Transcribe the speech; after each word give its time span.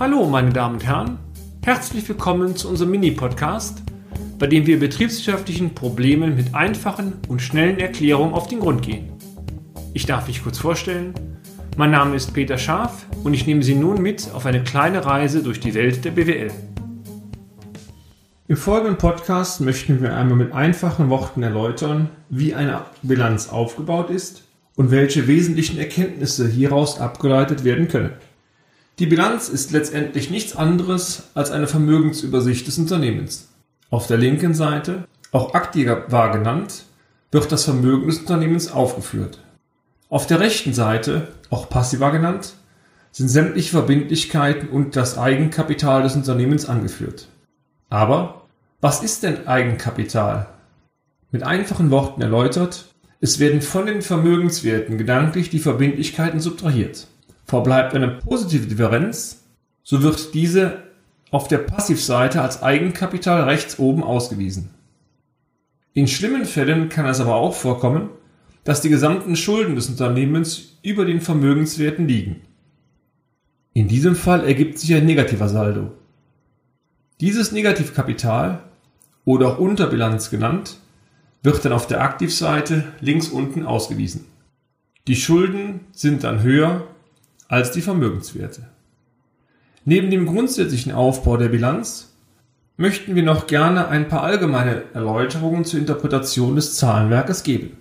Hallo, 0.00 0.26
meine 0.26 0.50
Damen 0.50 0.76
und 0.76 0.86
Herren. 0.86 1.18
Herzlich 1.64 2.08
willkommen 2.08 2.56
zu 2.56 2.68
unserem 2.68 2.90
Mini-Podcast, 2.92 3.82
bei 4.38 4.46
dem 4.46 4.66
wir 4.66 4.80
betriebswirtschaftlichen 4.80 5.74
Problemen 5.74 6.34
mit 6.34 6.54
einfachen 6.54 7.12
und 7.28 7.42
schnellen 7.42 7.78
Erklärungen 7.78 8.32
auf 8.34 8.48
den 8.48 8.60
Grund 8.60 8.82
gehen. 8.82 9.12
Ich 9.92 10.06
darf 10.06 10.26
mich 10.26 10.42
kurz 10.42 10.58
vorstellen. 10.58 11.14
Mein 11.76 11.90
Name 11.90 12.16
ist 12.16 12.32
Peter 12.32 12.58
Scharf 12.58 13.06
und 13.22 13.34
ich 13.34 13.46
nehme 13.46 13.62
Sie 13.62 13.74
nun 13.74 14.02
mit 14.02 14.30
auf 14.32 14.46
eine 14.46 14.64
kleine 14.64 15.04
Reise 15.04 15.42
durch 15.42 15.60
die 15.60 15.74
Welt 15.74 16.04
der 16.04 16.12
BWL. 16.12 16.50
Im 18.48 18.56
folgenden 18.56 18.98
Podcast 18.98 19.60
möchten 19.60 20.02
wir 20.02 20.16
einmal 20.16 20.36
mit 20.36 20.52
einfachen 20.52 21.10
Worten 21.10 21.42
erläutern, 21.42 22.08
wie 22.28 22.54
eine 22.54 22.80
Bilanz 23.02 23.50
aufgebaut 23.50 24.10
ist 24.10 24.42
und 24.74 24.90
welche 24.90 25.28
wesentlichen 25.28 25.78
Erkenntnisse 25.78 26.48
hieraus 26.48 26.98
abgeleitet 26.98 27.62
werden 27.62 27.88
können. 27.88 28.12
Die 28.98 29.06
Bilanz 29.06 29.48
ist 29.48 29.70
letztendlich 29.70 30.30
nichts 30.30 30.54
anderes 30.54 31.30
als 31.34 31.50
eine 31.50 31.66
Vermögensübersicht 31.66 32.66
des 32.66 32.78
Unternehmens. 32.78 33.48
Auf 33.88 34.06
der 34.06 34.18
linken 34.18 34.52
Seite, 34.52 35.04
auch 35.32 35.54
aktiver 35.54 36.30
genannt, 36.30 36.84
wird 37.30 37.50
das 37.50 37.64
Vermögen 37.64 38.06
des 38.06 38.18
Unternehmens 38.18 38.70
aufgeführt. 38.70 39.38
Auf 40.10 40.26
der 40.26 40.40
rechten 40.40 40.74
Seite, 40.74 41.28
auch 41.48 41.70
passiver 41.70 42.10
genannt, 42.12 42.52
sind 43.12 43.28
sämtliche 43.28 43.70
Verbindlichkeiten 43.70 44.68
und 44.68 44.94
das 44.94 45.16
Eigenkapital 45.16 46.02
des 46.02 46.14
Unternehmens 46.14 46.66
angeführt. 46.66 47.28
Aber 47.88 48.42
was 48.82 49.02
ist 49.02 49.22
denn 49.22 49.46
Eigenkapital? 49.46 50.48
Mit 51.30 51.42
einfachen 51.42 51.90
Worten 51.90 52.20
erläutert, 52.20 52.86
es 53.20 53.38
werden 53.38 53.62
von 53.62 53.86
den 53.86 54.02
Vermögenswerten 54.02 54.98
gedanklich 54.98 55.48
die 55.48 55.60
Verbindlichkeiten 55.60 56.40
subtrahiert. 56.40 57.06
Verbleibt 57.52 57.94
eine 57.94 58.08
positive 58.08 58.66
Differenz, 58.66 59.42
so 59.82 60.02
wird 60.02 60.32
diese 60.32 60.84
auf 61.30 61.48
der 61.48 61.58
Passivseite 61.58 62.40
als 62.40 62.62
Eigenkapital 62.62 63.42
rechts 63.42 63.78
oben 63.78 64.02
ausgewiesen. 64.02 64.70
In 65.92 66.08
schlimmen 66.08 66.46
Fällen 66.46 66.88
kann 66.88 67.04
es 67.04 67.20
aber 67.20 67.34
auch 67.34 67.52
vorkommen, 67.54 68.08
dass 68.64 68.80
die 68.80 68.88
gesamten 68.88 69.36
Schulden 69.36 69.74
des 69.76 69.90
Unternehmens 69.90 70.78
über 70.82 71.04
den 71.04 71.20
Vermögenswerten 71.20 72.08
liegen. 72.08 72.40
In 73.74 73.86
diesem 73.86 74.16
Fall 74.16 74.46
ergibt 74.46 74.78
sich 74.78 74.94
ein 74.94 75.04
negativer 75.04 75.50
Saldo. 75.50 75.92
Dieses 77.20 77.52
Negativkapital 77.52 78.62
oder 79.26 79.48
auch 79.48 79.58
Unterbilanz 79.58 80.30
genannt, 80.30 80.78
wird 81.42 81.62
dann 81.66 81.72
auf 81.72 81.86
der 81.86 82.00
Aktivseite 82.00 82.84
links 83.00 83.28
unten 83.28 83.66
ausgewiesen. 83.66 84.24
Die 85.06 85.16
Schulden 85.16 85.80
sind 85.92 86.24
dann 86.24 86.42
höher 86.42 86.86
als 87.52 87.70
die 87.70 87.82
Vermögenswerte. 87.82 88.62
Neben 89.84 90.10
dem 90.10 90.24
grundsätzlichen 90.24 90.90
Aufbau 90.90 91.36
der 91.36 91.50
Bilanz 91.50 92.14
möchten 92.78 93.14
wir 93.14 93.22
noch 93.22 93.46
gerne 93.46 93.88
ein 93.88 94.08
paar 94.08 94.22
allgemeine 94.22 94.84
Erläuterungen 94.94 95.66
zur 95.66 95.78
Interpretation 95.78 96.56
des 96.56 96.76
Zahlenwerkes 96.76 97.42
geben. 97.42 97.76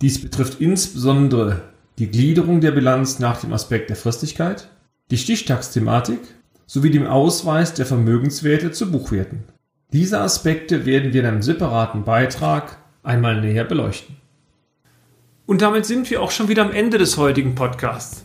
Dies 0.00 0.20
betrifft 0.20 0.60
insbesondere 0.60 1.60
die 1.98 2.08
Gliederung 2.08 2.60
der 2.60 2.72
Bilanz 2.72 3.20
nach 3.20 3.40
dem 3.40 3.52
Aspekt 3.52 3.88
der 3.88 3.96
Fristigkeit, 3.96 4.68
die 5.12 5.18
Stichtagsthematik 5.18 6.18
sowie 6.66 6.90
dem 6.90 7.06
Ausweis 7.06 7.74
der 7.74 7.86
Vermögenswerte 7.86 8.72
zu 8.72 8.90
Buchwerten. 8.90 9.44
Diese 9.92 10.18
Aspekte 10.20 10.86
werden 10.86 11.12
wir 11.12 11.20
in 11.20 11.26
einem 11.28 11.42
separaten 11.42 12.02
Beitrag 12.02 12.78
einmal 13.04 13.40
näher 13.40 13.64
beleuchten. 13.64 14.16
Und 15.46 15.62
damit 15.62 15.86
sind 15.86 16.10
wir 16.10 16.20
auch 16.20 16.32
schon 16.32 16.48
wieder 16.48 16.64
am 16.64 16.72
Ende 16.72 16.98
des 16.98 17.16
heutigen 17.16 17.54
Podcasts. 17.54 18.24